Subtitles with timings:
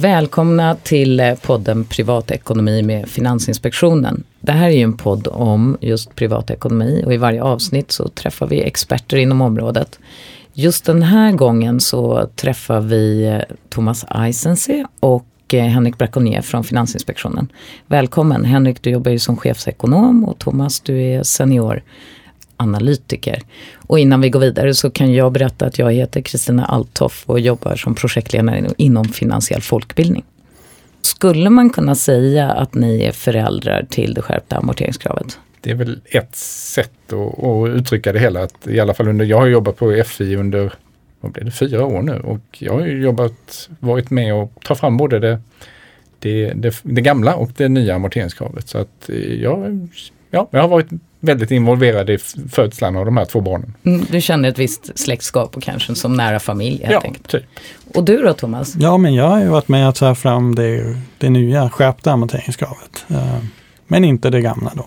[0.00, 4.24] Välkomna till eh, podden Privatekonomi med Finansinspektionen.
[4.40, 8.46] Det här är ju en podd om just privatekonomi och i varje avsnitt så träffar
[8.46, 9.98] vi experter inom området.
[10.52, 16.64] Just den här gången så träffar vi eh, Thomas Eisensee och eh, Henrik Braconier från
[16.64, 17.48] Finansinspektionen.
[17.86, 18.44] Välkommen!
[18.44, 21.82] Henrik, du jobbar ju som chefsekonom och Thomas, du är senior
[22.58, 23.42] analytiker.
[23.76, 27.40] Och innan vi går vidare så kan jag berätta att jag heter Kristina Althoff och
[27.40, 30.24] jobbar som projektledare inom finansiell folkbildning.
[31.02, 35.38] Skulle man kunna säga att ni är föräldrar till det skärpta amorteringskravet?
[35.60, 38.42] Det är väl ett sätt att, att uttrycka det hela.
[38.42, 40.72] Att I alla fall under, jag har jobbat på FI under
[41.20, 44.96] vad blir det, fyra år nu och jag har jobbat, varit med och ta fram
[44.96, 45.40] både det,
[46.18, 48.68] det, det, det gamla och det nya amorteringskravet.
[48.68, 49.88] Så att eh, jag,
[50.30, 50.88] ja, jag har varit
[51.20, 52.18] väldigt involverad i
[52.50, 53.74] födslan av de här två barnen.
[53.84, 57.28] Mm, du känner ett visst släktskap och kanske som nära familj helt ja, enkelt.
[57.28, 57.44] Typ.
[57.94, 58.74] Och du då Thomas?
[58.78, 63.04] Ja, men jag har ju varit med att ta fram det, det nya skärpta amorteringskravet.
[63.08, 63.38] Eh,
[63.86, 64.86] men inte det gamla då.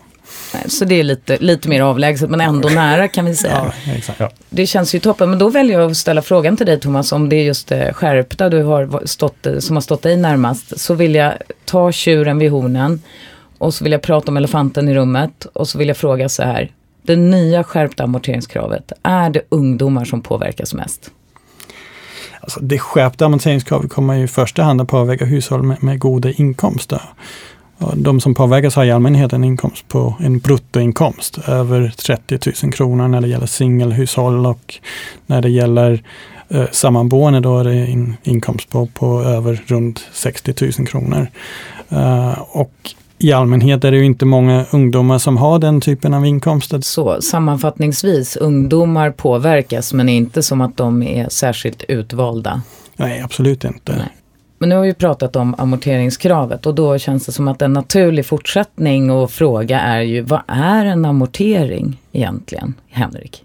[0.68, 3.74] Så det är lite, lite mer avlägset men ändå nära kan vi säga.
[3.86, 4.20] Ja, exakt.
[4.20, 4.30] Ja.
[4.50, 5.30] Det känns ju toppen.
[5.30, 7.94] Men då väljer jag att ställa frågan till dig Thomas om det är just det
[7.94, 10.80] skärpta du har stått, som har stått dig närmast.
[10.80, 11.34] Så vill jag
[11.66, 13.02] ta tjuren vid hornen
[13.62, 16.44] och så vill jag prata om elefanten i rummet och så vill jag fråga så
[16.44, 16.72] här.
[17.02, 21.12] Det nya skärpta amorteringskravet, är det ungdomar som påverkas mest?
[22.40, 27.02] Alltså det skärpta amorteringskravet kommer i första hand att påverka hushåll med, med goda inkomster.
[27.96, 33.08] De som påverkas har i allmänhet en inkomst på en bruttoinkomst över 30 000 kronor
[33.08, 34.80] när det gäller singelhushåll och
[35.26, 36.04] när det gäller
[36.50, 41.28] eh, sammanboende då är det en inkomst på, på över runt 60 000 kronor.
[41.94, 46.26] Uh, och i allmänhet är det ju inte många ungdomar som har den typen av
[46.26, 46.82] inkomster.
[46.82, 52.62] Så sammanfattningsvis, ungdomar påverkas men inte som att de är särskilt utvalda?
[52.96, 53.96] Nej, absolut inte.
[53.96, 54.18] Nej.
[54.60, 58.26] Men nu har vi pratat om amorteringskravet och då känns det som att en naturlig
[58.26, 63.44] fortsättning och fråga är ju vad är en amortering egentligen, Henrik?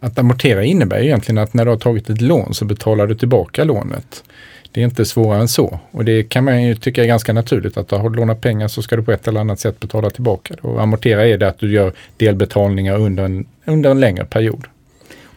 [0.00, 3.64] Att amortera innebär egentligen att när du har tagit ett lån så betalar du tillbaka
[3.64, 4.24] lånet.
[4.72, 5.78] Det är inte svårare än så.
[5.90, 8.82] Och det kan man ju tycka är ganska naturligt att har du lånat pengar så
[8.82, 10.54] ska du på ett eller annat sätt betala tillbaka.
[10.60, 14.64] Och amortera är det att du gör delbetalningar under en, under en längre period.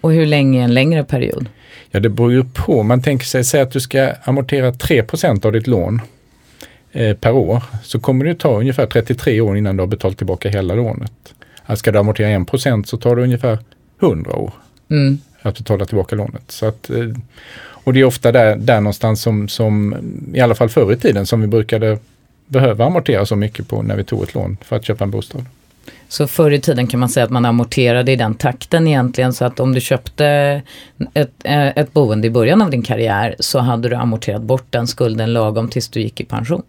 [0.02, 1.50] Och hur länge är en längre period?
[1.92, 2.84] Ja det beror ju på.
[2.84, 6.02] Man tänker sig, säg att du ska amortera 3% av ditt lån
[6.92, 7.64] eh, per år.
[7.84, 11.12] Så kommer det ta ungefär 33 år innan du har betalat tillbaka hela lånet.
[11.66, 13.60] Alltså ska du amortera 1% så tar det ungefär
[14.02, 14.54] 100 år
[14.90, 15.18] mm.
[15.42, 16.52] att betala tillbaka lånet.
[16.52, 17.08] Så att, eh,
[17.86, 19.96] och det är ofta där, där någonstans som, som,
[20.34, 21.98] i alla fall förr i tiden, som vi brukade
[22.48, 25.46] behöva amortera så mycket på när vi tog ett lån för att köpa en bostad.
[26.08, 29.46] Så förr i tiden kan man säga att man amorterade i den takten egentligen så
[29.46, 30.26] att om du köpte
[31.14, 34.88] ett, eh, ett boende i början av din karriär så hade du amorterat bort den
[34.88, 36.64] skulden lagom tills du gick i pension.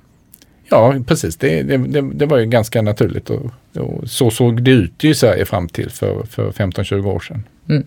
[0.68, 1.36] Ja, precis.
[1.36, 5.14] Det, det, det, det var ju ganska naturligt och, och, så såg det ut i
[5.14, 7.44] Sverige fram till för, för 15-20 år sedan.
[7.68, 7.86] Mm.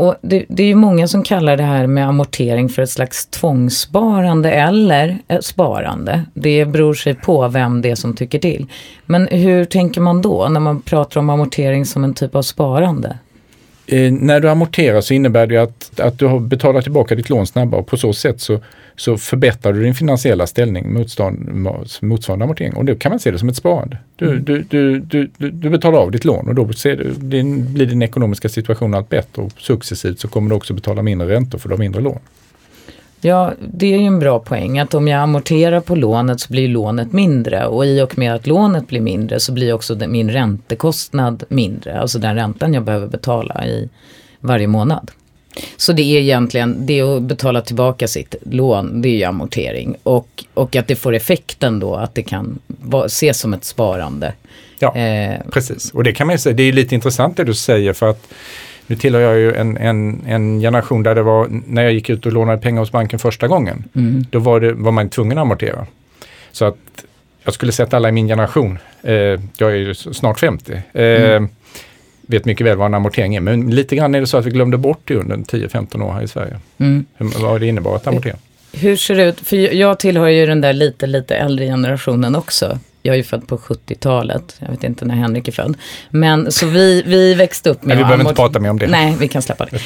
[0.00, 3.26] Och det, det, är ju många som kallar det här med amortering för ett slags
[3.26, 6.24] tvångssparande eller eh, sparande.
[6.34, 8.66] Det beror sig på vem det är som tycker till.
[9.06, 13.18] Men hur tänker man då när man pratar om amortering som en typ av sparande?
[13.86, 17.46] Eh, när du amorterar så innebär det att, att du har betalat tillbaka ditt lån
[17.46, 18.60] snabbare och på så sätt så,
[19.00, 20.92] så förbättrar du din finansiella ställning
[22.00, 22.74] motsvarande amortering.
[22.74, 23.98] Och då kan man se det som ett sparande.
[24.16, 24.44] Du, mm.
[24.44, 28.02] du, du, du, du, betalar av ditt lån och då ser du, din, blir din
[28.02, 31.78] ekonomiska situation allt bättre och successivt så kommer du också betala mindre räntor för de
[31.78, 32.18] mindre lån.
[33.20, 36.68] Ja, det är ju en bra poäng att om jag amorterar på lånet så blir
[36.68, 41.44] lånet mindre och i och med att lånet blir mindre så blir också min räntekostnad
[41.48, 43.88] mindre, alltså den räntan jag behöver betala i
[44.40, 45.10] varje månad.
[45.76, 49.96] Så det är egentligen, det att betala tillbaka sitt lån, det är ju amortering.
[50.02, 52.58] Och, och att det får effekten då att det kan
[53.06, 54.32] ses som ett sparande.
[54.78, 55.90] Ja, eh, precis.
[55.90, 58.28] Och det kan man ju säga, det är lite intressant det du säger för att
[58.86, 62.26] nu tillhör jag ju en, en, en generation där det var, när jag gick ut
[62.26, 64.24] och lånade pengar hos banken första gången, mm.
[64.30, 65.86] då var, det, var man tvungen att amortera.
[66.52, 66.76] Så att
[67.44, 69.14] jag skulle att alla i min generation, eh,
[69.56, 71.48] jag är ju snart 50, eh, mm.
[72.30, 73.40] Vet mycket väl vad en amortering är.
[73.40, 76.22] Men lite grann är det så att vi glömde bort det under 10-15 år här
[76.22, 76.56] i Sverige.
[76.78, 77.06] Mm.
[77.18, 78.36] Vad det innebar att amortera.
[78.72, 79.40] Hur ser det ut?
[79.40, 83.46] För jag tillhör ju den där lite, lite äldre generationen också jag är ju född
[83.46, 84.56] på 70-talet.
[84.58, 85.76] Jag vet inte när Henrik är född.
[86.10, 87.88] Men så vi, vi växte upp med...
[87.88, 88.86] Men vi behöver inte prata mer om det.
[88.86, 89.80] Nej, vi kan släppa det.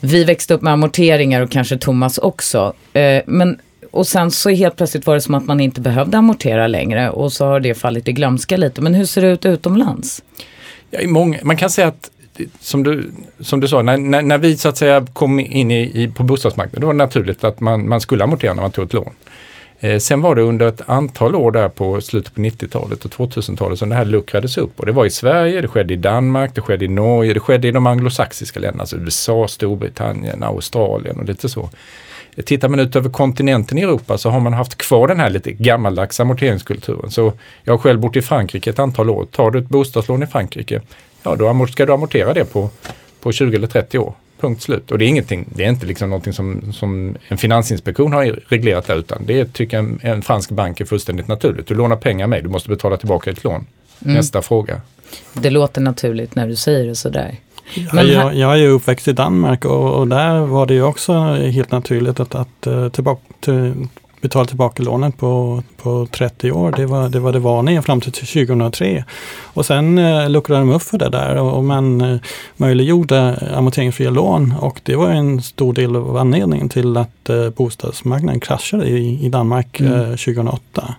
[0.00, 2.72] Vi växte upp med amorteringar och kanske Thomas också.
[2.92, 3.58] Eh, men,
[3.90, 7.32] och sen så helt plötsligt var det som att man inte behövde amortera längre och
[7.32, 8.80] så har det fallit i glömska lite.
[8.80, 10.22] Men hur ser det ut utomlands?
[10.90, 12.10] Ja, i många, man kan säga att
[12.60, 16.02] som, du, som du sa, när, när, när, vi så att säga kom in i,
[16.02, 18.84] i, på bostadsmarknaden, då var det naturligt att man, man skulle amortera när man tog
[18.84, 19.12] ett lån.
[19.80, 23.78] Eh, sen var det under ett antal år där på slutet på 90-talet och 2000-talet
[23.78, 24.80] som det här luckrades upp.
[24.80, 27.68] Och det var i Sverige, det skedde i Danmark, det skedde i Norge, det skedde
[27.68, 31.70] i de anglosaxiska länderna, alltså USA, Storbritannien, Australien och lite så.
[32.44, 35.52] Tittar man ut över kontinenten i Europa så har man haft kvar den här lite
[35.52, 37.10] gammaldags amorteringskulturen.
[37.10, 37.32] Så
[37.64, 39.24] jag har själv bott i Frankrike ett antal år.
[39.24, 40.80] Tar du ett bostadslån i Frankrike,
[41.22, 42.70] ja då ska du amortera det på,
[43.20, 44.14] på 20 eller 30 år.
[44.40, 44.90] Punkt slut.
[44.90, 48.86] Och det är ingenting, det är inte liksom någonting som, som en finansinspektion har reglerat
[48.86, 51.66] där utan det tycker en, en fransk bank är fullständigt naturligt.
[51.66, 53.66] Du lånar pengar med, du måste betala tillbaka ett lån.
[54.04, 54.14] Mm.
[54.14, 54.80] Nästa fråga.
[55.32, 57.36] Det låter naturligt när du säger det sådär.
[57.74, 61.12] Ja, jag, jag är ju uppväxt i Danmark och, och, där var det ju också
[61.34, 63.74] helt naturligt att, att eh, tillbaka, till,
[64.20, 66.72] betala tillbaka lånet på, på 30 år.
[66.76, 69.04] Det var, det var det vanliga fram till 2003.
[69.42, 72.18] Och sen eh, luckrade de upp för det där och, och man eh,
[72.56, 78.40] möjliggjorde amorteringsfria lån och det var en stor del av anledningen till att eh, bostadsmarknaden
[78.40, 79.92] kraschade i, i Danmark mm.
[79.92, 80.94] eh, 2008.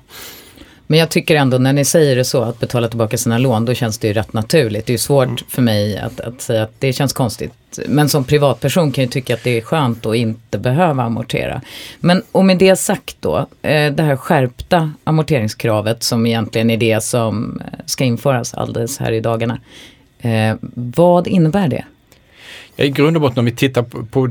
[0.92, 3.74] Men jag tycker ändå när ni säger det så, att betala tillbaka sina lån, då
[3.74, 4.86] känns det ju rätt naturligt.
[4.86, 5.38] Det är ju svårt mm.
[5.48, 7.80] för mig att, att säga att det känns konstigt.
[7.88, 11.62] Men som privatperson kan jag tycka att det är skönt att inte behöva amortera.
[12.00, 17.04] Men och med det sagt då, eh, det här skärpta amorteringskravet som egentligen är det
[17.04, 19.60] som ska införas alldeles här i dagarna.
[20.20, 21.86] Eh, vad innebär det?
[22.76, 24.30] I grund och botten om vi tittar på, på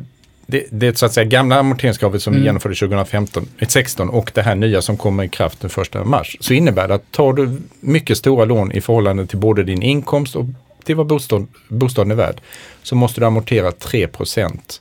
[0.50, 2.42] det, det så att säga gamla amorteringskravet som mm.
[2.42, 6.36] vi genomförde 2015, 2016 och det här nya som kommer i kraft den 1 mars.
[6.40, 10.36] Så innebär det att tar du mycket stora lån i förhållande till både din inkomst
[10.36, 10.44] och
[10.84, 12.40] till vad bostad, bostaden är värd
[12.82, 14.80] så måste du amortera 3%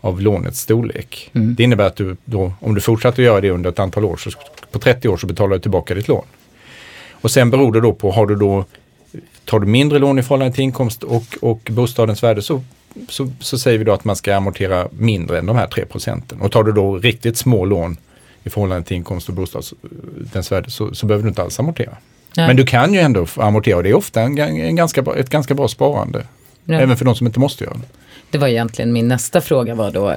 [0.00, 1.30] av lånets storlek.
[1.34, 1.54] Mm.
[1.54, 4.30] Det innebär att du då, om du fortsätter göra det under ett antal år, så
[4.70, 6.24] på 30 år så betalar du tillbaka ditt lån.
[7.10, 8.64] Och sen beror det då på, har du då,
[9.44, 12.62] tar du mindre lån i förhållande till inkomst och, och bostadens värde så
[13.08, 16.40] så, så säger vi då att man ska amortera mindre än de här 3 procenten.
[16.40, 17.96] Och tar du då riktigt små lån
[18.44, 21.96] i förhållande till inkomst och bostadens värde så, så behöver du inte alls amortera.
[22.36, 22.46] Nej.
[22.46, 25.30] Men du kan ju ändå amortera och det är ofta en, en ganska bra, ett
[25.30, 26.26] ganska bra sparande.
[26.64, 26.82] Nej.
[26.82, 27.86] Även för de som inte måste göra det.
[28.30, 30.16] Det var egentligen min nästa fråga var då,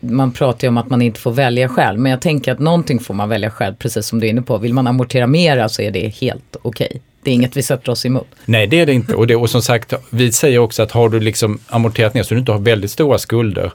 [0.00, 3.00] man pratar ju om att man inte får välja själv, men jag tänker att någonting
[3.00, 4.58] får man välja själv, precis som du är inne på.
[4.58, 6.86] Vill man amortera mera så är det helt okej.
[6.86, 7.00] Okay.
[7.26, 8.26] Det är inget vi sätter oss emot.
[8.44, 9.14] Nej, det är det inte.
[9.14, 12.34] Och, det, och som sagt, vi säger också att har du liksom amorterat ner så
[12.34, 13.72] du inte har väldigt stora skulder,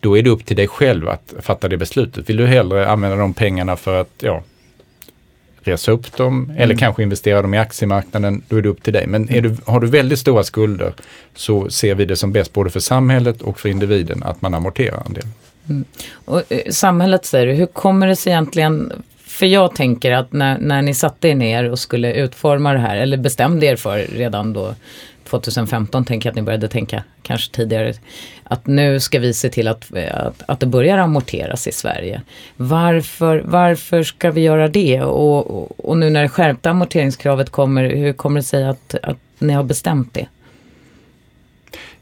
[0.00, 2.28] då är det upp till dig själv att fatta det beslutet.
[2.28, 4.42] Vill du hellre använda de pengarna för att ja,
[5.60, 6.62] resa upp dem mm.
[6.62, 9.06] eller kanske investera dem i aktiemarknaden, då är det upp till dig.
[9.06, 10.92] Men du, har du väldigt stora skulder
[11.34, 15.02] så ser vi det som bäst både för samhället och för individen att man amorterar
[15.06, 15.26] en del.
[15.68, 15.84] Mm.
[16.12, 18.92] Och, eh, samhället säger du, hur kommer det sig egentligen
[19.40, 22.96] för jag tänker att när, när ni satte er ner och skulle utforma det här,
[22.96, 24.74] eller bestämde er för redan då
[25.24, 27.94] 2015, tänker jag att ni började tänka, kanske tidigare,
[28.44, 32.22] att nu ska vi se till att, att, att det börjar amorteras i Sverige.
[32.56, 35.02] Varför, varför ska vi göra det?
[35.02, 39.18] Och, och, och nu när det skärpta amorteringskravet kommer, hur kommer det sig att, att
[39.38, 40.26] ni har bestämt det?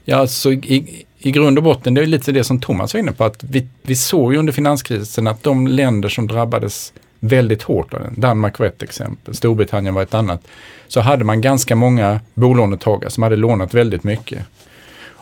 [0.04, 3.12] Ja, alltså i, i grund och botten, det är lite det som Thomas var inne
[3.12, 7.94] på, att vi, vi såg ju under finanskrisen att de länder som drabbades väldigt hårt
[7.94, 8.14] av den.
[8.16, 10.40] Danmark var ett exempel, Storbritannien var ett annat.
[10.88, 14.42] Så hade man ganska många bolånetagare som hade lånat väldigt mycket.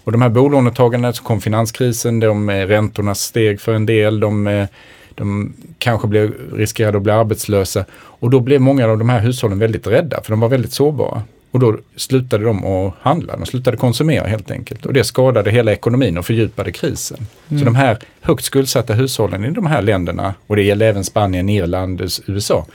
[0.07, 4.47] Och de här bolånetagarna så kom finanskrisen, de eh, räntorna steg för en del, de,
[4.47, 4.67] eh,
[5.15, 7.85] de kanske blev, riskerade att bli arbetslösa.
[7.95, 11.23] Och då blev många av de här hushållen väldigt rädda, för de var väldigt sårbara.
[11.51, 14.87] Och då slutade de att handla, de slutade konsumera helt enkelt.
[14.87, 17.27] Och det skadade hela ekonomin och fördjupade krisen.
[17.49, 17.59] Mm.
[17.59, 21.49] Så de här högt skuldsatta hushållen i de här länderna, och det gäller även Spanien,
[21.49, 22.67] Irland, USA,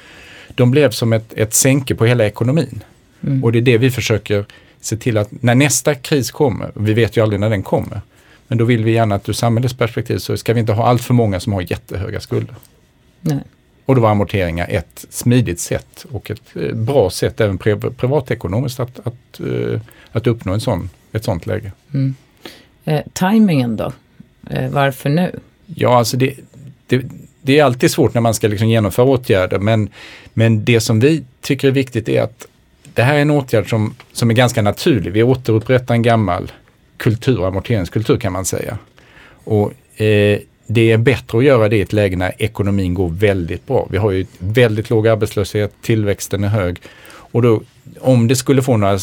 [0.55, 2.83] de blev som ett, ett sänke på hela ekonomin.
[3.23, 3.43] Mm.
[3.43, 4.45] Och det är det vi försöker
[4.81, 8.01] se till att när nästa kris kommer, vi vet ju aldrig när den kommer,
[8.47, 11.01] men då vill vi gärna att ur samhällets perspektiv så ska vi inte ha allt
[11.01, 12.55] för många som har jättehöga skulder.
[13.21, 13.39] Nej.
[13.91, 17.57] Och då var amorteringar ett smidigt sätt och ett eh, bra sätt även
[17.97, 19.81] privatekonomiskt att, att, eh,
[20.11, 21.71] att uppnå en sån, ett sånt läge.
[21.93, 22.15] Mm.
[22.85, 23.93] Eh, timingen då?
[24.49, 25.39] Eh, varför nu?
[25.65, 26.35] Ja, alltså det,
[26.87, 27.05] det,
[27.41, 29.89] det, är alltid svårt när man ska liksom genomföra åtgärder men,
[30.33, 32.47] men det som vi tycker är viktigt är att
[32.93, 35.11] det här är en åtgärd som, som är ganska naturlig.
[35.11, 36.51] Vi återupprättar en gammal
[36.97, 38.77] kultur, amorteringskultur kan man säga.
[39.43, 43.67] Och eh, det är bättre att göra det i ett läge när ekonomin går väldigt
[43.67, 43.87] bra.
[43.89, 46.81] Vi har ju väldigt låg arbetslöshet, tillväxten är hög.
[47.31, 47.61] Och då,
[47.99, 48.99] om det skulle få några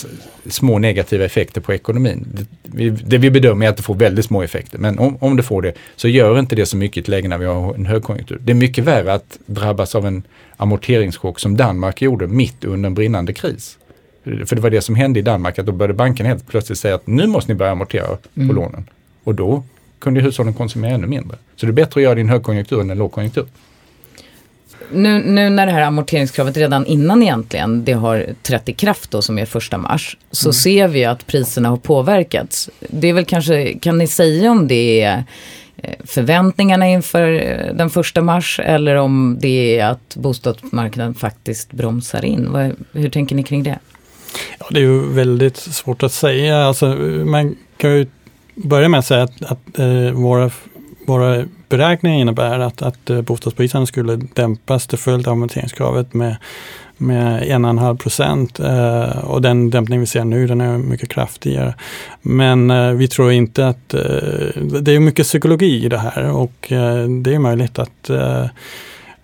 [0.46, 4.24] små negativa effekter på ekonomin, det vi, det vi bedömer är att det får väldigt
[4.24, 7.00] små effekter, men om, om det får det så gör inte det så mycket i
[7.00, 8.38] ett läge när vi har en högkonjunktur.
[8.40, 10.22] Det är mycket värre att drabbas av en
[10.56, 13.78] amorteringschock som Danmark gjorde mitt under en brinnande kris.
[14.24, 16.94] För det var det som hände i Danmark, att då började banken helt plötsligt säga
[16.94, 18.48] att nu måste ni börja amortera mm.
[18.48, 18.90] på lånen.
[19.24, 19.62] Och då
[19.98, 21.36] kunde hushållen konsumera ännu mindre.
[21.56, 23.46] Så det är bättre att göra det i en högkonjunktur än en lågkonjunktur.
[24.92, 29.22] Nu, nu, när det här amorteringskravet redan innan egentligen det har trätt i kraft då
[29.22, 30.52] som är första mars så mm.
[30.52, 32.70] ser vi att priserna har påverkats.
[32.80, 35.24] Det är väl kanske, kan ni säga om det är
[35.76, 42.24] eh, förväntningarna inför eh, den första mars eller om det är att bostadsmarknaden faktiskt bromsar
[42.24, 42.74] in?
[42.92, 43.78] Hur tänker ni kring det?
[44.58, 46.58] Ja, det är ju väldigt svårt att säga.
[46.58, 46.86] Alltså,
[47.24, 48.06] man kan ju
[48.64, 50.50] börja med att säga att, att eh, våra,
[51.06, 56.36] våra beräkningar innebär att, att eh, bostadspriserna skulle dämpas till följd av amorteringskravet med
[56.98, 61.74] med 1,5 procent eh, och den dämpning vi ser nu den är mycket kraftigare.
[62.22, 64.00] Men eh, vi tror inte att eh,
[64.80, 68.44] det är mycket psykologi i det här och eh, det är möjligt att, eh,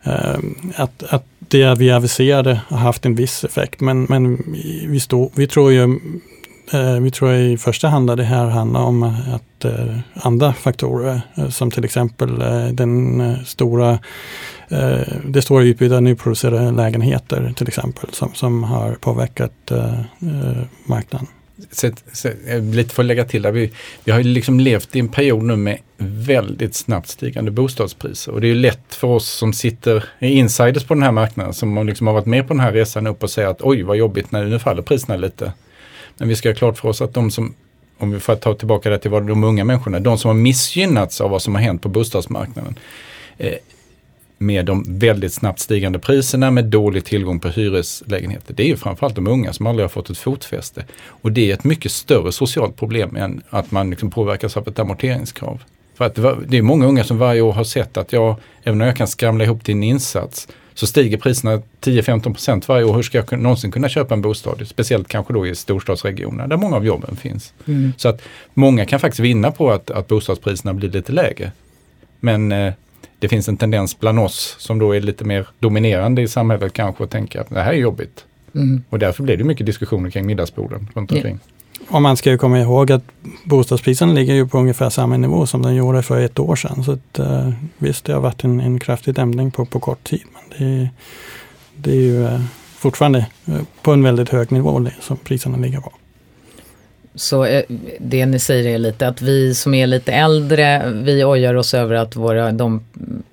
[0.02, 0.38] eh
[0.76, 3.80] att, att det vi aviserade har haft en viss effekt.
[3.80, 4.42] Men, men
[4.88, 6.00] vi, stå, vi tror ju
[6.72, 11.20] Eh, vi tror i första hand att det här handlar om att eh, andra faktorer
[11.36, 12.38] eh, som till exempel
[12.72, 13.98] den stora
[15.24, 19.72] det stora utbudet av nyproducerade lägenheter till exempel som, som har påverkat
[20.84, 21.26] marknaden.
[21.70, 22.28] Så, så,
[22.72, 23.72] lite för att lägga till där, vi,
[24.04, 28.40] vi har ju liksom levt i en period nu med väldigt snabbt stigande bostadspriser och
[28.40, 32.06] det är ju lätt för oss som sitter, insiders på den här marknaden som liksom
[32.06, 34.44] har varit med på den här resan upp och säga att oj vad jobbigt när
[34.44, 35.52] nu faller priserna lite.
[36.18, 37.54] Men vi ska ha klart för oss att de som,
[37.98, 41.20] om vi får ta tillbaka det till vad de unga människorna, de som har missgynnats
[41.20, 42.78] av vad som har hänt på bostadsmarknaden.
[43.38, 43.54] Eh,
[44.38, 48.54] med de väldigt snabbt stigande priserna med dålig tillgång på hyreslägenheter.
[48.54, 50.84] Det är ju framförallt de unga som aldrig har fått ett fotfäste.
[51.06, 54.78] Och det är ett mycket större socialt problem än att man liksom påverkas av ett
[54.78, 55.62] amorteringskrav.
[55.94, 58.36] För att det, var, det är många unga som varje år har sett att jag,
[58.62, 62.94] även om jag kan skramla ihop till en insats, så stiger priserna 10-15% varje år.
[62.94, 64.66] Hur ska jag någonsin kunna köpa en bostad?
[64.66, 67.52] Speciellt kanske då i storstadsregionerna där många av jobben finns.
[67.66, 67.92] Mm.
[67.96, 68.22] Så att
[68.54, 71.52] många kan faktiskt vinna på att, att bostadspriserna blir lite lägre.
[72.20, 72.72] Men eh,
[73.18, 77.04] det finns en tendens bland oss som då är lite mer dominerande i samhället kanske
[77.04, 78.24] att tänka att det här är jobbigt.
[78.54, 78.82] Mm.
[78.90, 81.26] Och därför blir det mycket diskussioner kring middagsborden runt omkring.
[81.26, 81.38] Yeah.
[81.88, 83.02] Och man ska ju komma ihåg att
[83.44, 86.84] bostadspriserna ligger ju på ungefär samma nivå som den gjorde för ett år sedan.
[86.84, 90.22] Så att, eh, visst, det har varit en, en kraftig dämpning på, på kort tid.
[90.32, 90.90] Men det,
[91.76, 92.40] det är ju eh,
[92.76, 95.92] fortfarande eh, på en väldigt hög nivå som priserna ligger på.
[97.16, 97.62] Så
[97.98, 101.94] det ni säger är lite att vi som är lite äldre, vi ojar oss över
[101.94, 102.84] att våra, de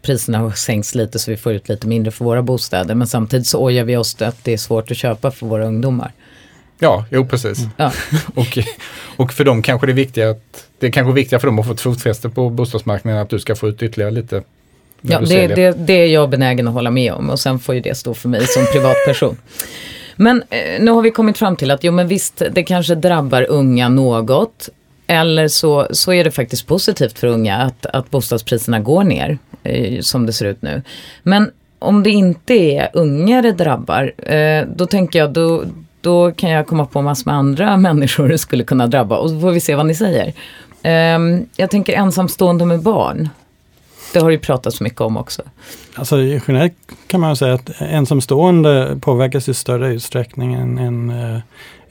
[0.02, 2.96] priserna har sänkts lite så vi får ut lite mindre för våra bostäder.
[2.96, 6.12] Men samtidigt så ojar vi oss att det är svårt att köpa för våra ungdomar.
[6.84, 7.60] Ja, jo precis.
[7.60, 7.72] Mm.
[7.78, 7.92] Ja.
[8.36, 8.58] och,
[9.18, 11.66] och för dem kanske det är viktigt att det är kanske viktigare för dem att
[11.66, 14.44] få ett fotfäste på bostadsmarknaden att du ska få ut ytterligare lite.
[15.02, 17.82] Ja, det, det, det är jag benägen att hålla med om och sen får ju
[17.82, 19.38] det stå för mig som privatperson.
[20.16, 23.46] Men eh, nu har vi kommit fram till att jo men visst, det kanske drabbar
[23.50, 24.70] unga något.
[25.08, 30.02] Eller så, så är det faktiskt positivt för unga att, att bostadspriserna går ner eh,
[30.02, 30.82] som det ser ut nu.
[31.24, 35.64] Men om det inte är unga det drabbar, eh, då tänker jag då,
[36.02, 39.40] då kan jag komma på massor med andra människor det skulle kunna drabba och så
[39.40, 40.34] får vi se vad ni säger.
[41.16, 43.30] Um, jag tänker ensamstående med barn.
[44.14, 45.42] Det har ju pratats mycket om också.
[45.96, 46.74] Alltså generellt
[47.08, 51.40] kan man säga att ensamstående påverkas i större utsträckning än, än eh,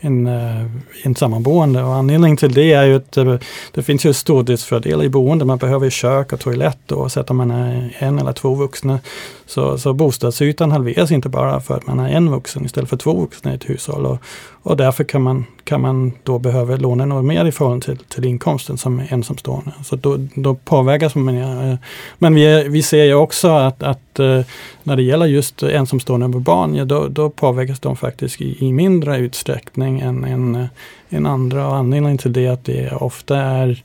[0.00, 0.66] en, eh,
[1.02, 1.82] en sammanboende.
[1.82, 3.38] Och anledningen till det är ju att det,
[3.72, 5.44] det finns ju stordriftsfördelar i boende.
[5.44, 8.98] Man behöver kök och toalett och om man är en eller två vuxna
[9.46, 13.20] så, så bostadsytan halveras inte bara för att man är en vuxen istället för två
[13.20, 14.06] vuxna i ett hushåll.
[14.06, 14.18] Och,
[14.62, 18.24] och därför kan man, kan man då behöva låna något mer i förhållande till, till
[18.24, 19.72] inkomsten som ensamstående.
[19.84, 21.78] Så då, då påverkas man.
[22.18, 24.40] Men vi, vi ser ju också att, att eh,
[24.82, 28.72] när det gäller just ensamstående med barn, ja, då, då påverkas de faktiskt i, i
[28.72, 30.68] mindre utsträckning än, än,
[31.10, 31.66] än andra.
[31.66, 33.82] Och anledningen till det är att det ofta är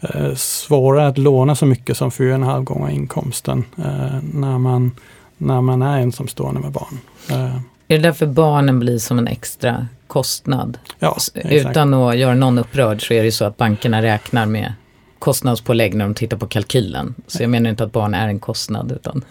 [0.00, 4.58] eh, svårare att låna så mycket som fyra och en halv gånger inkomsten eh, när,
[4.58, 4.90] man,
[5.36, 6.98] när man är ensamstående med barn.
[7.30, 7.56] Eh.
[7.88, 10.78] Är det därför barnen blir som en extra kostnad?
[10.98, 14.72] Ja, Utan att göra någon upprörd så är det så att bankerna räknar med
[15.18, 17.14] kostnadspålägg när de tittar på kalkylen.
[17.26, 19.24] Så jag menar inte att barn är en kostnad utan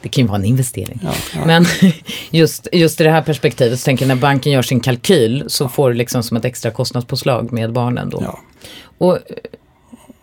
[0.00, 1.00] det kan ju vara en investering.
[1.02, 1.40] Ja, ja.
[1.46, 1.66] Men
[2.30, 5.68] just, just i det här perspektivet så tänker jag när banken gör sin kalkyl så
[5.68, 8.38] får du liksom som ett extra kostnadspåslag med barnen då.
[8.98, 9.18] Och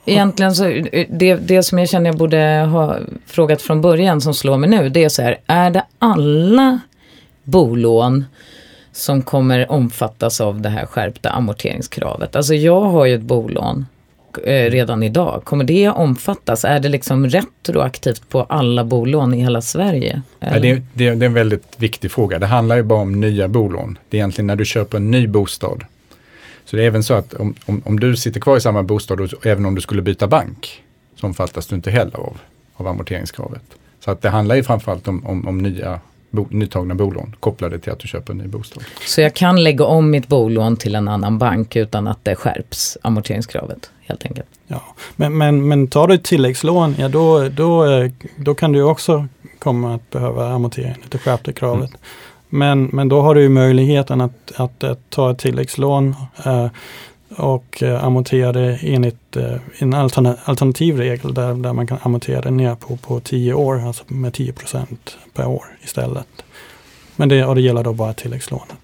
[0.10, 0.64] Egentligen så,
[1.10, 4.90] det, det som jag känner jag borde ha frågat från början som slår mig nu,
[4.90, 6.80] det är så här, är det alla
[7.44, 8.26] bolån
[8.92, 12.36] som kommer omfattas av det här skärpta amorteringskravet?
[12.36, 13.86] Alltså jag har ju ett bolån
[14.44, 15.42] eh, redan idag.
[15.44, 16.66] Kommer det omfattas?
[16.66, 20.22] Är det liksom retroaktivt på alla bolån i hela Sverige?
[20.40, 22.40] Ja, det, det, det, är en väldigt viktig fråga.
[22.40, 23.98] Det handlar ju bara om nya bolån.
[24.10, 25.84] Det är egentligen när du köper en ny bostad.
[26.66, 29.22] Så det är även så att om, om, om du sitter kvar i samma bostad
[29.22, 30.84] och även om du skulle byta bank
[31.16, 32.38] så omfattas du inte heller av,
[32.74, 33.64] av amorteringskravet.
[34.00, 36.00] Så att det handlar ju framförallt om, om, om nya
[36.30, 38.84] bo, nytagna bolån kopplade till att du köper en ny bostad.
[39.06, 42.98] Så jag kan lägga om mitt bolån till en annan bank utan att det skärps,
[43.02, 44.48] amorteringskravet helt enkelt?
[44.68, 44.84] Ja,
[45.16, 47.86] men, men, men tar du ett tilläggslån, ja då, då,
[48.36, 49.28] då kan du också
[49.60, 51.90] komma att behöva amortera enligt det skärpta kravet.
[51.90, 52.00] Mm.
[52.50, 56.16] Men, men då har du möjligheten att, att, att ta ett tilläggslån
[56.46, 56.68] eh,
[57.36, 62.52] och eh, amortera det enligt eh, en alternativ regel där, där man kan amortera det
[62.52, 64.86] ner på, på 10 år, alltså med 10%
[65.34, 66.28] per år istället.
[67.16, 68.78] Men det, och det gäller då bara tilläggslånet.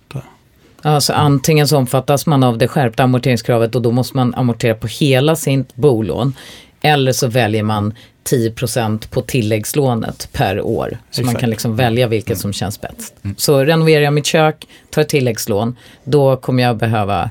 [0.86, 4.88] Alltså antingen så omfattas man av det skärpta amorteringskravet och då måste man amortera på
[4.88, 6.34] hela sitt bolån.
[6.82, 7.94] Eller så väljer man
[8.30, 10.98] 10% på tilläggslånet per år.
[11.12, 11.26] Så Exakt.
[11.26, 12.40] man kan liksom välja vilket mm.
[12.40, 13.14] som känns bäst.
[13.24, 13.36] Mm.
[13.40, 17.30] Så renoverar jag mitt kök, tar ett tilläggslån, då kommer jag behöva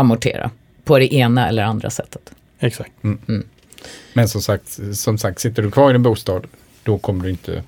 [0.00, 0.50] amortera
[0.84, 2.30] på det ena eller andra sättet.
[2.58, 2.90] Exakt.
[3.04, 3.18] Mm.
[3.28, 3.46] Mm.
[4.12, 6.46] Men som sagt, som sagt, sitter du kvar i din bostad,
[6.82, 7.62] då kommer du inte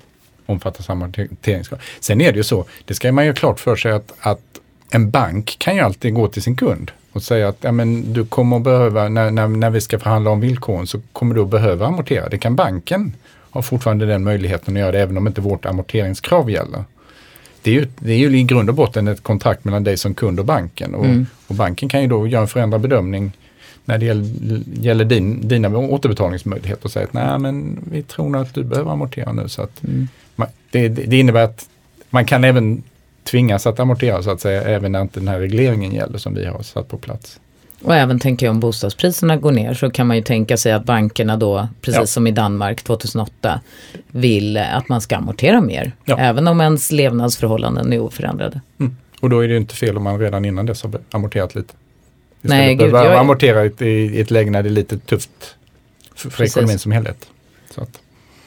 [0.45, 1.79] omfattas av amorteringskrav.
[1.99, 4.59] Sen är det ju så, det ska man ju klart för sig att, att
[4.91, 8.25] en bank kan ju alltid gå till sin kund och säga att ja, men du
[8.25, 11.49] kommer att behöva, när, när, när vi ska förhandla om villkoren så kommer du att
[11.49, 12.29] behöva amortera.
[12.29, 13.15] Det kan banken
[13.51, 16.83] ha fortfarande den möjligheten att göra det även om inte vårt amorteringskrav gäller
[17.63, 20.13] det är, ju, det är ju i grund och botten ett kontrakt mellan dig som
[20.13, 20.95] kund och banken.
[20.95, 21.25] Och, mm.
[21.47, 23.31] och banken kan ju då göra en förändrad bedömning
[23.85, 24.25] när det gäller,
[24.73, 28.91] gäller din, dina återbetalningsmöjligheter och säga att nej men vi tror nog att du behöver
[28.91, 29.49] amortera nu.
[29.49, 30.07] Så att mm.
[30.35, 31.69] man, det, det, innebär att
[32.09, 32.83] man kan även
[33.23, 36.45] tvingas att amortera så att säga även när inte den här regleringen gäller som vi
[36.45, 37.39] har satt på plats.
[37.83, 40.85] Och även tänker jag om bostadspriserna går ner så kan man ju tänka sig att
[40.85, 42.05] bankerna då, precis ja.
[42.05, 43.61] som i Danmark 2008,
[44.11, 45.91] vill att man ska amortera mer.
[46.05, 46.17] Ja.
[46.17, 48.61] Även om ens levnadsförhållanden är oförändrade.
[48.79, 48.95] Mm.
[49.19, 51.73] Och då är det ju inte fel om man redan innan dess har amorterat lite.
[52.41, 53.15] Istället Nej, gud, jag...
[53.15, 55.55] amortera i, i ett läge när det är lite tufft
[56.15, 57.27] för, för ekonomin som helhet.
[57.75, 57.99] Så att.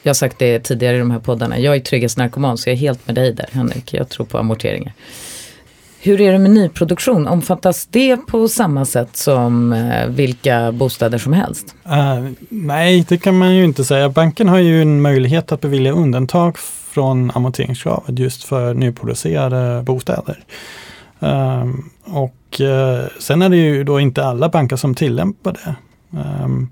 [0.03, 2.77] Jag har sagt det tidigare i de här poddarna, jag är trygghetsnarkoman så jag är
[2.77, 3.93] helt med dig där Henrik.
[3.93, 4.93] Jag tror på amorteringar.
[5.99, 7.27] Hur är det med nyproduktion?
[7.27, 11.75] Omfattas det på samma sätt som eh, vilka bostäder som helst?
[11.85, 14.09] Uh, nej, det kan man ju inte säga.
[14.09, 20.39] Banken har ju en möjlighet att bevilja undantag från amorteringskravet just för nyproducerade bostäder.
[21.23, 21.65] Uh,
[22.05, 25.75] och uh, sen är det ju då inte alla banker som tillämpar det.
[26.43, 26.69] Um,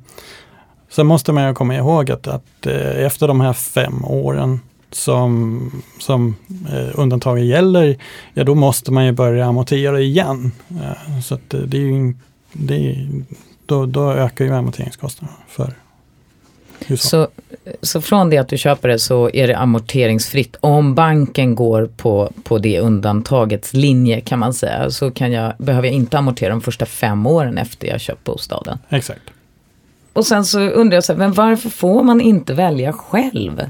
[0.89, 4.59] sen måste man ju komma ihåg att, att efter de här fem åren
[4.91, 6.35] som, som
[6.71, 7.97] eh, undantaget gäller,
[8.33, 10.51] ja då måste man ju börja amortera igen.
[10.69, 12.13] Eh, så att det är ju,
[12.53, 13.07] det är,
[13.65, 15.73] då, då ökar ju amorteringskostnaderna för
[16.95, 17.27] så,
[17.81, 20.55] så från det att du köper det så är det amorteringsfritt.
[20.59, 25.87] Om banken går på, på det undantagets linje kan man säga så kan jag, behöver
[25.87, 28.77] jag inte amortera de första fem åren efter jag köpt bostaden.
[28.89, 29.21] Exakt.
[30.13, 33.61] Och sen så undrar jag, så här, men varför får man inte välja själv?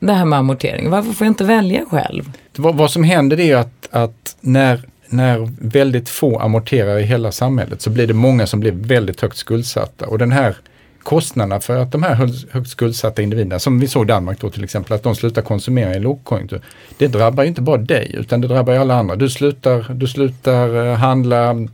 [0.00, 0.90] Det här med amortering?
[0.90, 2.32] Varför får jag inte välja själv?
[2.56, 7.82] Vad, vad som händer är att, att när, när väldigt få amorterar i hela samhället
[7.82, 10.06] så blir det många som blir väldigt högt skuldsatta.
[10.06, 10.56] Och den här
[11.02, 12.14] kostnaderna för att de här
[12.50, 15.94] högt skuldsatta individerna, som vi såg i Danmark då till exempel, att de slutar konsumera
[15.94, 16.60] i lågkonjunktur.
[16.98, 19.16] Det drabbar inte bara dig utan det drabbar alla andra.
[19.16, 21.66] Du slutar, du slutar eh, handla,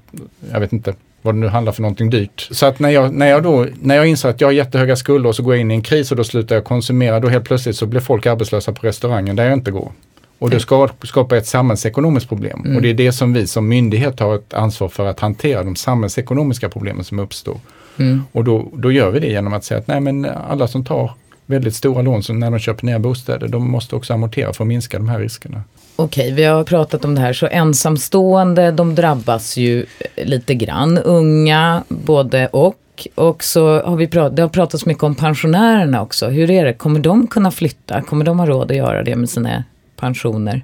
[0.52, 0.94] jag vet inte,
[1.26, 2.48] vad det nu handlar för någonting dyrt.
[2.50, 5.28] Så att när jag, när jag då, när jag inser att jag har jättehöga skulder
[5.28, 7.44] och så går jag in i en kris och då slutar jag konsumera, då helt
[7.44, 9.92] plötsligt så blir folk arbetslösa på restaurangen där jag inte går.
[10.38, 10.60] Och det
[11.04, 12.62] skapar ett samhällsekonomiskt problem.
[12.64, 12.76] Mm.
[12.76, 15.76] Och det är det som vi som myndighet har ett ansvar för att hantera, de
[15.76, 17.60] samhällsekonomiska problemen som uppstår.
[17.98, 18.22] Mm.
[18.32, 21.10] Och då, då gör vi det genom att säga att nej men alla som tar
[21.46, 24.68] väldigt stora lån som när de köper nya bostäder, de måste också amortera för att
[24.68, 25.62] minska de här riskerna.
[25.96, 27.32] Okej, vi har pratat om det här.
[27.32, 29.86] Så ensamstående, de drabbas ju
[30.16, 30.98] lite grann.
[30.98, 32.76] Unga, både och.
[33.14, 36.28] Och så har vi pratat, det har pratats mycket om pensionärerna också.
[36.28, 36.72] Hur är det?
[36.72, 38.02] Kommer de kunna flytta?
[38.02, 39.64] Kommer de ha råd att göra det med sina
[39.96, 40.62] pensioner?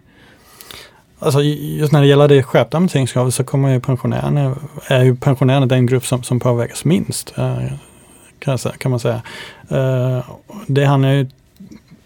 [1.18, 5.66] Alltså just när det gäller det skärpta amorteringskravet så kommer ju pensionärerna, är ju pensionärerna
[5.66, 7.34] den grupp som, som påverkas minst.
[7.38, 7.56] Eh,
[8.78, 9.22] kan, man säga.
[9.68, 10.24] Eh,
[10.66, 11.26] det handlar ju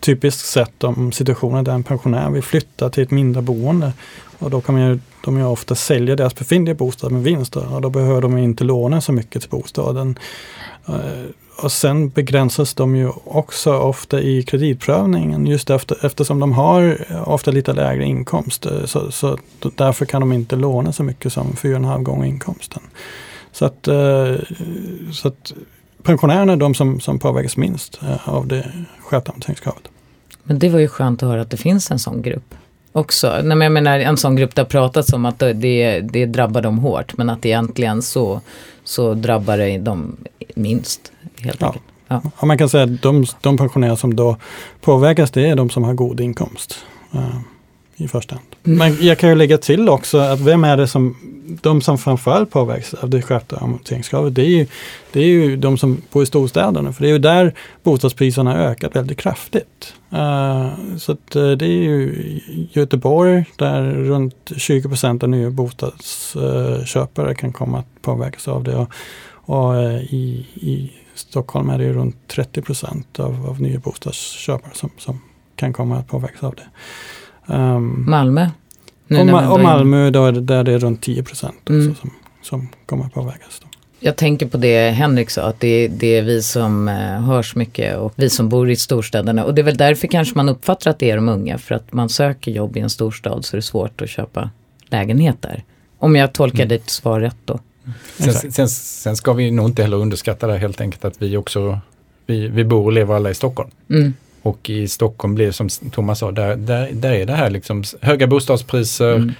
[0.00, 3.92] typiskt sett om situationer där en pensionär vill flytta till ett mindre boende.
[4.38, 7.80] Och då kan man ju, de ju ofta sälja deras befintliga bostad med vinst och
[7.80, 10.18] då behöver de inte låna så mycket till bostaden.
[10.86, 10.94] Eh,
[11.62, 17.50] och sen begränsas de ju också ofta i kreditprövningen just efter, eftersom de har ofta
[17.50, 18.66] lite lägre inkomst.
[18.66, 19.38] Eh, så, så
[19.76, 22.82] därför kan de inte låna så mycket som 4,5 gånger inkomsten.
[23.52, 24.34] Så att, eh,
[25.12, 25.52] så att
[26.02, 29.82] pensionärerna är de som, som påverkas minst av det skärpta amorteringskravet.
[30.42, 32.54] Men det var ju skönt att höra att det finns en sån grupp
[32.96, 33.28] också.
[33.28, 36.78] Nej, men jag menar en sån grupp har pratats om att det, det drabbar dem
[36.78, 38.40] hårt men att egentligen så,
[38.84, 40.16] så drabbar det dem
[40.54, 41.12] minst.
[41.40, 41.74] Helt ja.
[42.08, 42.22] Ja.
[42.40, 42.46] ja.
[42.46, 44.36] man kan säga att de, de pensionärer som då
[44.80, 46.84] påverkas det är de som har god inkomst.
[47.14, 47.40] Uh,
[47.96, 48.46] i första hand.
[48.64, 48.78] Mm.
[48.78, 51.16] Men jag kan ju lägga till också att vem är det som
[51.62, 54.66] de som framförallt påverkas av det skärpta amorteringskravet, det är, ju,
[55.12, 56.92] det är ju de som bor i storstäderna.
[56.92, 59.94] För det är ju där bostadspriserna har ökat väldigt kraftigt.
[60.12, 62.40] Uh, så att, uh, det är ju
[62.72, 68.76] Göteborg där runt 20 procent av nya bostadsköpare uh, kan komma att påverkas av det.
[68.76, 68.90] Och,
[69.48, 74.90] och eh, i, i Stockholm är det runt 30 procent av, av nya bostadsköpare som,
[74.98, 75.20] som
[75.56, 76.66] kan komma att påverkas av det.
[77.46, 78.48] Um, Malmö?
[79.06, 81.94] Nu och, Ma och Malmö då är det, där det är runt 10 procent mm.
[81.94, 82.10] som,
[82.42, 83.60] som kommer påverkas.
[83.62, 83.68] Då.
[84.00, 87.96] Jag tänker på det Henrik sa, att det, det är vi som eh, hörs mycket
[87.96, 89.44] och vi som bor i storstäderna.
[89.44, 91.92] Och det är väl därför kanske man uppfattar att det är de unga, för att
[91.92, 94.50] man söker jobb i en storstad så är det svårt att köpa
[94.86, 95.64] lägenhet där.
[95.98, 96.68] Om jag tolkar mm.
[96.68, 97.60] ditt svar rätt då.
[98.18, 101.80] Sen, sen, sen, ska vi nog inte heller underskatta det helt enkelt att vi också,
[102.26, 103.70] vi, vi bor och lever alla i Stockholm.
[103.90, 104.14] Mm.
[104.46, 108.26] Och i Stockholm blir som Thomas sa, där, där, där är det här liksom höga
[108.26, 109.32] bostadspriser, mm.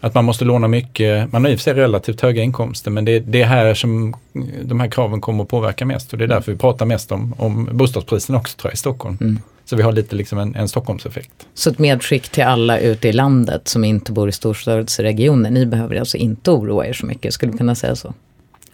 [0.00, 1.32] att man måste låna mycket.
[1.32, 4.16] Man har i och för sig relativt höga inkomster men det, det är här som
[4.62, 7.34] de här kraven kommer att påverka mest och det är därför vi pratar mest om,
[7.38, 9.18] om bostadspriserna också tror jag i Stockholm.
[9.20, 9.38] Mm.
[9.64, 11.46] Så vi har lite liksom en, en Stockholmseffekt.
[11.54, 15.96] Så ett medskick till alla ute i landet som inte bor i storstadsregioner, ni behöver
[15.96, 18.14] alltså inte oroa er så mycket, skulle vi kunna säga så?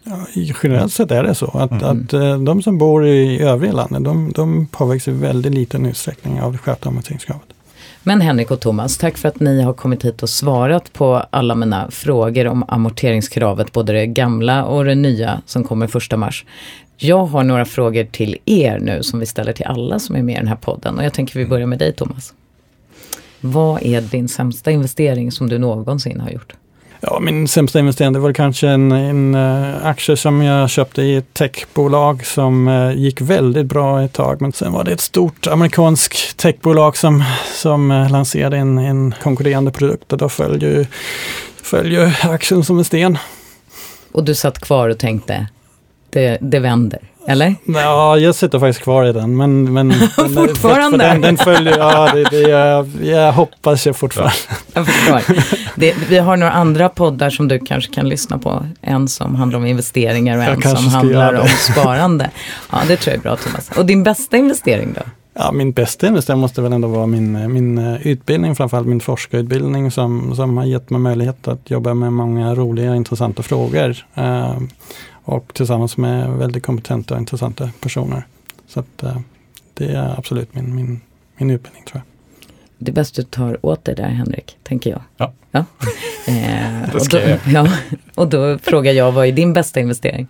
[0.04, 0.26] Ja,
[0.62, 1.84] generellt sett är det så att, mm.
[1.84, 6.40] att eh, de som bor i övriga landet de, de påverkas i väldigt liten utsträckning
[6.40, 7.46] av det skärpta amorteringskravet.
[8.02, 11.54] Men Henrik och Thomas, tack för att ni har kommit hit och svarat på alla
[11.54, 16.44] mina frågor om amorteringskravet, både det gamla och det nya som kommer första mars.
[16.96, 20.34] Jag har några frågor till er nu som vi ställer till alla som är med
[20.34, 22.34] i den här podden och jag tänker vi börjar med dig Thomas.
[23.40, 26.54] Vad är din sämsta investering som du någonsin har gjort?
[27.02, 31.16] Ja, min sämsta investering det var kanske en, en uh, aktie som jag köpte i
[31.16, 34.40] ett techbolag som uh, gick väldigt bra ett tag.
[34.40, 39.70] Men sen var det ett stort amerikanskt techbolag som, som uh, lanserade en, en konkurrerande
[39.70, 40.86] produkt och då följer ju,
[41.62, 43.18] föll ju aktien som en sten.
[44.12, 45.46] Och du satt kvar och tänkte,
[46.12, 47.00] det, det vänder?
[47.26, 47.54] Eller?
[47.64, 49.36] Ja, jag sitter faktiskt kvar i den.
[49.36, 49.92] Men, men,
[50.34, 50.98] fortfarande?
[50.98, 54.34] Den, den, följer, ja, det, det, jag, jag hoppas jag fortfarande.
[54.72, 55.22] Jag förstår.
[55.74, 58.66] Det, vi har några andra poddar som du kanske kan lyssna på.
[58.80, 62.30] En som handlar om investeringar och en som handlar om sparande.
[62.72, 63.70] Ja, det tror jag är bra Thomas.
[63.76, 65.02] Och din bästa investering då?
[65.34, 69.90] Ja, min bästa investering måste väl ändå vara min, min eh, utbildning, framförallt min forskarutbildning
[69.90, 73.96] som, som har gett mig möjlighet att jobba med många roliga och intressanta frågor.
[74.18, 74.58] Uh,
[75.30, 78.26] och tillsammans med väldigt kompetenta och intressanta personer.
[78.66, 79.18] Så att, uh,
[79.74, 81.00] det är absolut min, min,
[81.36, 82.02] min utbildning tror jag.
[82.78, 85.02] Det är bäst du tar åt dig där Henrik, tänker jag.
[85.16, 85.32] Ja.
[85.50, 85.64] ja.
[86.26, 87.68] Eh, och, då, ja,
[88.14, 90.28] och då frågar jag, vad är din bästa investering?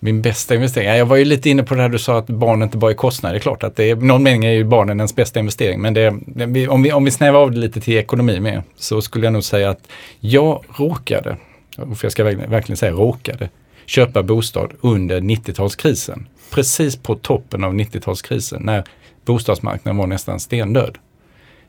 [0.00, 0.88] Min bästa investering?
[0.88, 2.94] Jag var ju lite inne på det här du sa att barn inte bara är
[2.94, 3.34] kostnader.
[3.34, 5.80] Det är klart att det är, någon mening är ju barnen ens bästa investering.
[5.80, 9.02] Men det, det, om, vi, om vi snävar av det lite till ekonomi med så
[9.02, 9.88] skulle jag nog säga att
[10.20, 11.36] jag råkade,
[11.76, 13.48] för jag ska verkligen, verkligen säga råkade,
[13.86, 16.24] köpa bostad under 90-talskrisen.
[16.50, 18.84] Precis på toppen av 90-talskrisen när
[19.24, 20.98] bostadsmarknaden var nästan stendöd.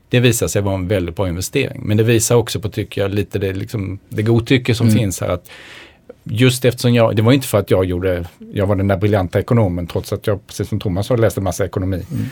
[0.09, 1.81] Det visar sig vara en väldigt bra investering.
[1.85, 4.99] Men det visar också på, tycker jag, lite det, liksom, det godtycke som mm.
[4.99, 5.29] finns här.
[5.29, 5.49] att
[6.23, 9.39] Just eftersom jag, det var inte för att jag gjorde, jag var den där briljanta
[9.39, 12.05] ekonomen trots att jag, precis som Thomas har läst en massa ekonomi.
[12.11, 12.25] Mm.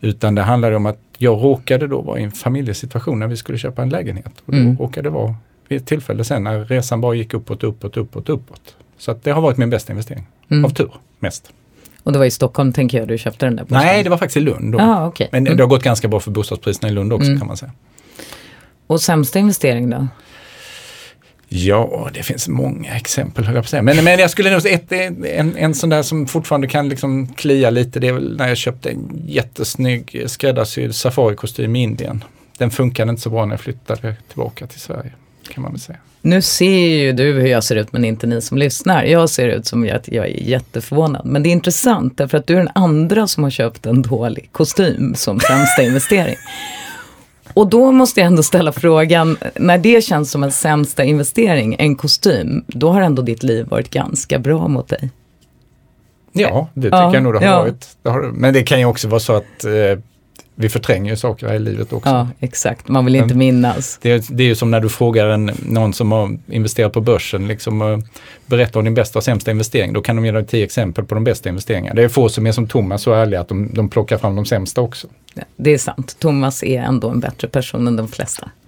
[0.00, 3.58] Utan det handlade om att jag råkade då vara i en familjesituation när vi skulle
[3.58, 4.32] köpa en lägenhet.
[4.44, 4.76] Och då mm.
[4.76, 5.34] råkade vara
[5.68, 8.76] vid ett tillfälle sen när resan bara gick uppåt, uppåt, uppåt, uppåt.
[8.98, 10.26] Så att det har varit min bästa investering.
[10.50, 10.64] Mm.
[10.64, 11.52] Av tur, mest.
[12.02, 13.86] Och det var i Stockholm tänker jag du köpte den där bostaden?
[13.86, 14.72] Nej, det var faktiskt i Lund.
[14.72, 14.80] Då.
[14.80, 15.28] Ah, okay.
[15.32, 15.56] Men mm.
[15.56, 17.38] det har gått ganska bra för bostadspriserna i Lund också mm.
[17.38, 17.72] kan man säga.
[18.86, 20.06] Och sämsta investering då?
[21.48, 23.82] Ja, det finns många exempel höll jag på att säga.
[23.82, 27.26] Men, men jag skulle nog säga ett, en, en sån där som fortfarande kan liksom
[27.26, 28.00] klia lite.
[28.00, 32.24] Det är väl när jag köpte en jättesnygg skräddarsydd safarikostym i Indien.
[32.58, 35.12] Den funkade inte så bra när jag flyttade tillbaka till Sverige.
[35.48, 35.98] Kan man väl säga.
[36.26, 39.04] Nu ser ju du hur jag ser ut men inte ni som lyssnar.
[39.04, 41.26] Jag ser ut som att jag är jätteförvånad.
[41.26, 44.48] Men det är intressant därför att du är den andra som har köpt en dålig
[44.52, 46.36] kostym som sämsta investering.
[47.54, 51.96] Och då måste jag ändå ställa frågan, när det känns som en sämsta investering, en
[51.96, 55.10] kostym, då har ändå ditt liv varit ganska bra mot dig.
[56.32, 57.58] Ja, det tycker ja, jag nog det har ja.
[57.58, 58.32] varit.
[58.32, 59.98] Men det kan ju också vara så att eh,
[60.58, 62.10] vi förtränger ju saker här i livet också.
[62.10, 62.88] Ja, exakt.
[62.88, 63.98] Man vill inte Men, minnas.
[64.02, 67.00] Det är, det är ju som när du frågar en, någon som har investerat på
[67.00, 68.02] börsen, liksom,
[68.46, 69.92] berätta om din bästa och sämsta investering.
[69.92, 71.94] Då kan de ge dig tio exempel på de bästa investeringarna.
[71.94, 74.46] Det är få som är som Thomas så ärliga att de, de plockar fram de
[74.46, 75.06] sämsta också.
[75.34, 76.16] Ja, det är sant.
[76.18, 78.50] Thomas är ändå en bättre person än de flesta.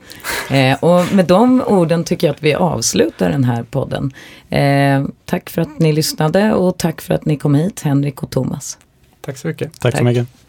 [0.51, 4.13] Eh, och med de orden tycker jag att vi avslutar den här podden.
[4.51, 8.31] Eh, tack för att ni lyssnade och tack för att ni kom hit, Henrik och
[8.31, 8.79] Thomas.
[9.21, 9.81] Tack så mycket.
[9.81, 9.99] Tack, tack.
[9.99, 10.48] så mycket.